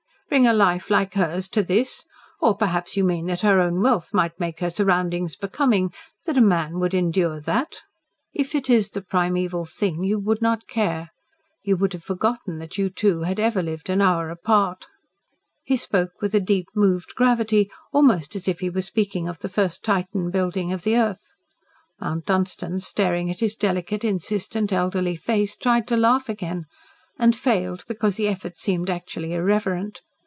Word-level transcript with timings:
Bring 0.29 0.47
a 0.47 0.53
life 0.53 0.89
like 0.89 1.15
hers 1.15 1.49
to 1.49 1.61
this! 1.61 2.05
Or 2.39 2.55
perhaps 2.55 2.95
you 2.95 3.03
mean 3.03 3.25
that 3.25 3.41
her 3.41 3.59
own 3.59 3.81
wealth 3.81 4.13
might 4.13 4.39
make 4.39 4.61
her 4.61 4.69
surroundings 4.69 5.35
becoming 5.35 5.91
that 6.25 6.37
a 6.37 6.41
man 6.41 6.79
would 6.79 6.93
endure 6.93 7.41
that?" 7.41 7.81
"If 8.31 8.55
it 8.55 8.69
is 8.69 8.91
the 8.91 9.01
primeval 9.01 9.65
thing, 9.65 10.05
YOU 10.05 10.17
would 10.19 10.41
not 10.41 10.69
care. 10.69 11.09
You 11.63 11.75
would 11.75 11.91
have 11.91 12.05
forgotten 12.05 12.59
that 12.59 12.77
you 12.77 12.89
two 12.89 13.23
had 13.23 13.41
ever 13.41 13.61
lived 13.61 13.89
an 13.89 14.01
hour 14.01 14.29
apart." 14.29 14.85
He 15.63 15.75
spoke 15.75 16.13
with 16.21 16.33
a 16.33 16.39
deep, 16.39 16.67
moved 16.73 17.13
gravity 17.15 17.69
almost 17.91 18.33
as 18.33 18.47
if 18.47 18.61
he 18.61 18.69
were 18.69 18.81
speaking 18.81 19.27
of 19.27 19.39
the 19.39 19.49
first 19.49 19.83
Titan 19.83 20.29
building 20.31 20.71
of 20.71 20.85
the 20.85 20.95
earth. 20.95 21.33
Mount 21.99 22.25
Dunstan 22.25 22.79
staring 22.79 23.29
at 23.29 23.41
his 23.41 23.53
delicate, 23.55 24.05
insistent, 24.05 24.71
elderly 24.71 25.17
face, 25.17 25.57
tried 25.57 25.89
to 25.89 25.97
laugh 25.97 26.29
again 26.29 26.67
and 27.19 27.35
failed 27.35 27.83
because 27.85 28.15
the 28.15 28.29
effort 28.29 28.55
seemed 28.57 28.89
actually 28.89 29.33
irreverent. 29.33 29.99